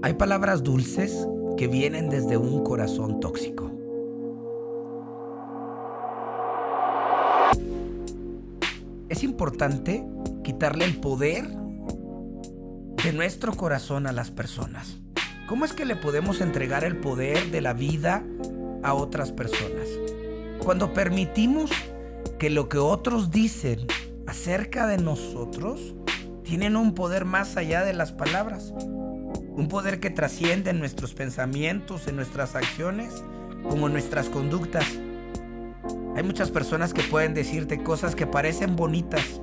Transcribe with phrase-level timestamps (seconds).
[0.00, 1.26] Hay palabras dulces
[1.56, 3.72] que vienen desde un corazón tóxico.
[9.08, 10.06] Es importante
[10.44, 11.48] quitarle el poder
[13.02, 14.98] de nuestro corazón a las personas.
[15.48, 18.22] ¿Cómo es que le podemos entregar el poder de la vida
[18.84, 19.88] a otras personas?
[20.64, 21.72] Cuando permitimos
[22.38, 23.80] que lo que otros dicen
[24.28, 25.96] acerca de nosotros
[26.44, 28.72] tienen un poder más allá de las palabras
[29.58, 33.24] un poder que trasciende en nuestros pensamientos, en nuestras acciones,
[33.68, 34.86] como en nuestras conductas.
[36.14, 39.40] Hay muchas personas que pueden decirte cosas que parecen bonitas,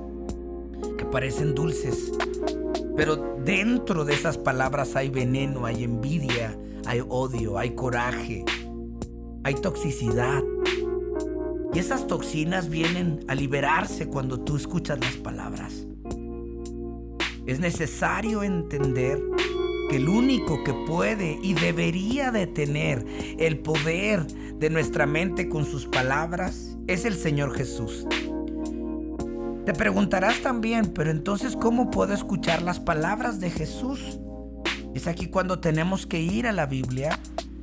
[0.96, 2.12] que parecen dulces,
[2.96, 8.42] pero dentro de esas palabras hay veneno, hay envidia, hay odio, hay coraje,
[9.44, 10.42] hay toxicidad.
[11.74, 15.86] Y esas toxinas vienen a liberarse cuando tú escuchas las palabras.
[17.46, 19.20] Es necesario entender
[19.88, 23.04] que el único que puede y debería de tener
[23.38, 28.06] el poder de nuestra mente con sus palabras es el Señor Jesús.
[29.64, 34.20] Te preguntarás también, pero entonces ¿cómo puedo escuchar las palabras de Jesús?
[34.94, 37.18] Es aquí cuando tenemos que ir a la Biblia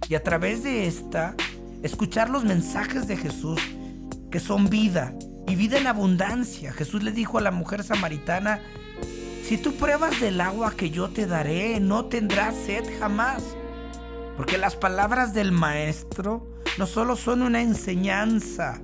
[0.09, 1.35] y a través de esta
[1.81, 3.61] escuchar los mensajes de Jesús
[4.29, 5.13] que son vida
[5.47, 6.73] y vida en abundancia.
[6.73, 8.59] Jesús le dijo a la mujer samaritana,
[9.43, 13.43] si tú pruebas del agua que yo te daré, no tendrás sed jamás.
[14.37, 18.79] Porque las palabras del Maestro no solo son una enseñanza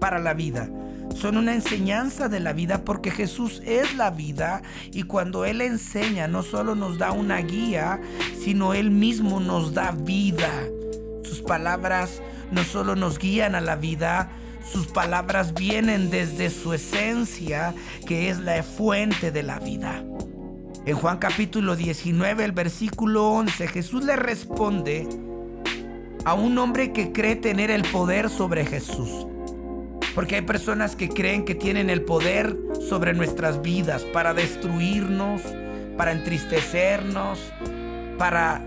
[0.00, 0.70] para la vida,
[1.16, 4.62] son una enseñanza de la vida porque Jesús es la vida
[4.92, 8.00] y cuando Él enseña no solo nos da una guía,
[8.38, 10.50] sino Él mismo nos da vida.
[11.24, 14.30] Sus palabras no solo nos guían a la vida,
[14.70, 17.74] sus palabras vienen desde su esencia,
[18.06, 20.04] que es la fuente de la vida.
[20.84, 25.08] En Juan capítulo 19, el versículo 11, Jesús le responde
[26.24, 29.26] a un hombre que cree tener el poder sobre Jesús.
[30.14, 32.56] Porque hay personas que creen que tienen el poder
[32.88, 35.42] sobre nuestras vidas para destruirnos,
[35.96, 37.38] para entristecernos,
[38.18, 38.62] para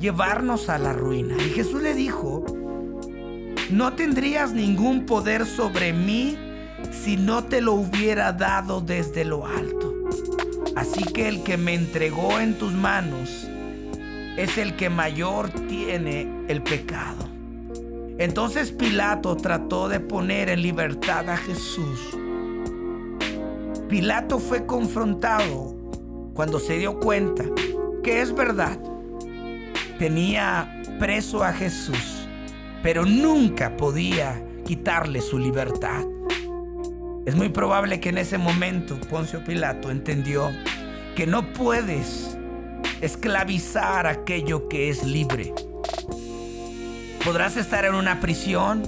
[0.00, 1.36] llevarnos a la ruina.
[1.38, 2.44] Y Jesús le dijo,
[3.72, 6.36] no tendrías ningún poder sobre mí
[6.90, 9.94] si no te lo hubiera dado desde lo alto.
[10.76, 13.48] Así que el que me entregó en tus manos
[14.36, 17.28] es el que mayor tiene el pecado.
[18.18, 22.16] Entonces Pilato trató de poner en libertad a Jesús.
[23.88, 25.74] Pilato fue confrontado
[26.34, 27.44] cuando se dio cuenta
[28.02, 28.78] que es verdad.
[29.98, 32.21] Tenía preso a Jesús
[32.82, 36.04] pero nunca podía quitarle su libertad.
[37.24, 40.50] Es muy probable que en ese momento Poncio Pilato entendió
[41.14, 42.36] que no puedes
[43.00, 45.54] esclavizar aquello que es libre.
[47.24, 48.82] Podrás estar en una prisión,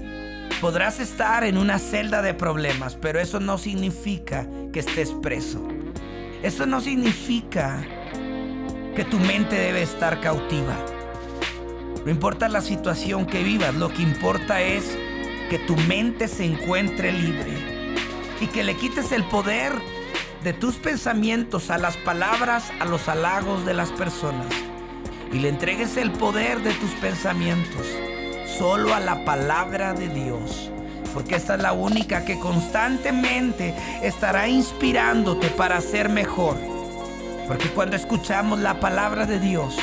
[0.61, 5.69] podrás estar en una celda de problemas, pero eso no significa que estés preso.
[6.43, 7.85] Eso no significa
[8.97, 10.77] que tu mente debe estar cautiva.
[12.05, 14.99] No importa la situación que vivas, lo que importa es
[15.49, 17.57] que tu mente se encuentre libre
[18.41, 19.73] y que le quites el poder
[20.43, 24.53] de tus pensamientos a las palabras, a los halagos de las personas
[25.33, 27.87] y le entregues el poder de tus pensamientos
[28.59, 30.71] solo a la palabra de Dios.
[31.15, 36.57] Porque esta es la única que constantemente estará inspirándote para ser mejor.
[37.49, 39.77] Porque cuando escuchamos la palabra de Dios,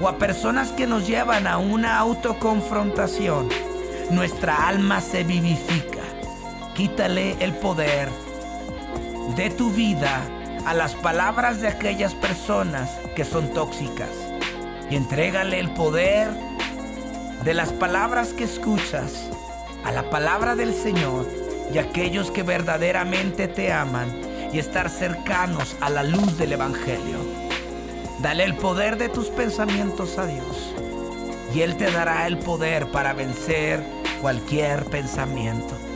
[0.00, 3.48] o a personas que nos llevan a una autoconfrontación,
[4.10, 6.00] nuestra alma se vivifica.
[6.74, 8.08] Quítale el poder
[9.36, 10.22] de tu vida
[10.64, 14.10] a las palabras de aquellas personas que son tóxicas
[14.90, 16.28] y entrégale el poder
[17.44, 19.28] de las palabras que escuchas
[19.84, 21.26] a la palabra del Señor
[21.72, 24.08] y aquellos que verdaderamente te aman
[24.52, 27.18] y estar cercanos a la luz del Evangelio.
[28.22, 30.74] Dale el poder de tus pensamientos a Dios
[31.54, 33.82] y Él te dará el poder para vencer
[34.20, 35.89] cualquier pensamiento.